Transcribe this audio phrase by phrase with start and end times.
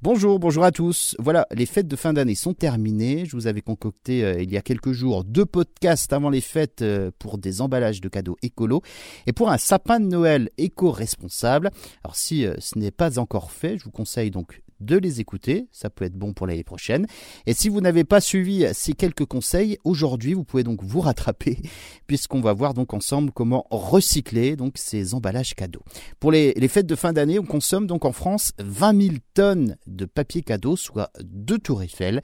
[0.00, 1.16] Bonjour, bonjour à tous.
[1.18, 3.24] Voilà, les fêtes de fin d'année sont terminées.
[3.26, 6.82] Je vous avais concocté euh, il y a quelques jours deux podcasts avant les fêtes
[6.82, 8.80] euh, pour des emballages de cadeaux écolo
[9.26, 11.70] et pour un sapin de Noël éco-responsable.
[12.04, 15.68] Alors si euh, ce n'est pas encore fait, je vous conseille donc de les écouter,
[15.72, 17.06] ça peut être bon pour l'année prochaine.
[17.46, 21.58] Et si vous n'avez pas suivi ces quelques conseils, aujourd'hui vous pouvez donc vous rattraper
[22.06, 25.82] puisqu'on va voir donc ensemble comment recycler donc ces emballages cadeaux.
[26.20, 29.76] Pour les, les fêtes de fin d'année, on consomme donc en France 20 000 tonnes
[29.86, 32.22] de papier cadeau, soit deux tours Eiffel.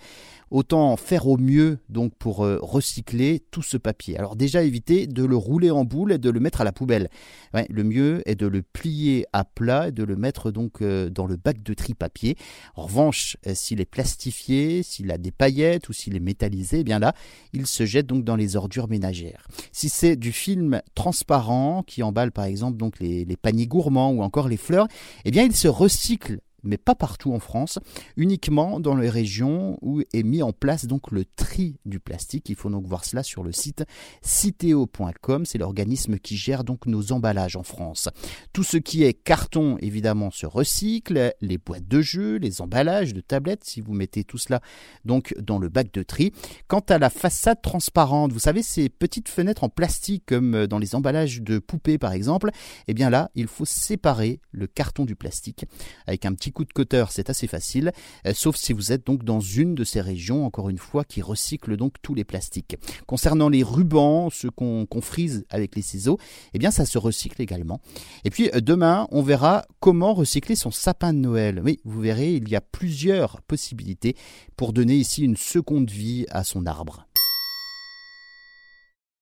[0.54, 4.16] Autant faire au mieux donc pour euh, recycler tout ce papier.
[4.16, 7.10] Alors déjà éviter de le rouler en boule et de le mettre à la poubelle.
[7.52, 11.26] le mieux est de le plier à plat et de le mettre donc euh, dans
[11.26, 12.36] le bac de tri papier.
[12.76, 16.84] En revanche, euh, s'il est plastifié, s'il a des paillettes ou s'il est métallisé, eh
[16.84, 17.14] bien là,
[17.52, 19.48] il se jette donc dans les ordures ménagères.
[19.73, 24.23] Si c'est du film transparent qui emballe par exemple donc les, les paniers gourmands ou
[24.23, 24.86] encore les fleurs,
[25.24, 27.78] eh bien il se recycle mais pas partout en France,
[28.16, 32.48] uniquement dans les régions où est mis en place donc le tri du plastique.
[32.48, 33.84] Il faut donc voir cela sur le site
[34.23, 38.09] citeo.com, c'est l'organisme qui gère donc nos emballages en France.
[38.52, 43.20] Tout ce qui est carton évidemment se recycle, les boîtes de jeux, les emballages de
[43.20, 44.60] tablettes si vous mettez tout cela
[45.04, 46.32] donc dans le bac de tri.
[46.68, 50.95] Quant à la façade transparente, vous savez ces petites fenêtres en plastique comme dans les
[50.95, 52.51] emballages de poupées par exemple,
[52.88, 55.65] eh bien là, il faut séparer le carton du plastique
[56.07, 57.93] avec un petit coup de cutter, c'est assez facile,
[58.27, 61.21] euh, sauf si vous êtes donc dans une de ces régions, encore une fois, qui
[61.21, 62.77] recycle donc tous les plastiques.
[63.07, 66.19] Concernant les rubans, ceux qu'on frise avec les ciseaux,
[66.55, 67.81] eh bien ça se recycle également.
[68.25, 71.60] Et puis euh, demain, on verra comment recycler son sapin de Noël.
[71.62, 74.16] Oui, vous verrez, il y a plusieurs possibilités
[74.56, 77.06] pour donner ici une seconde vie à son arbre.